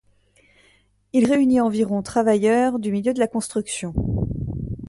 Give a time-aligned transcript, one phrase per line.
[1.13, 3.93] Il réunit environ travailleurs du milieu de la construction.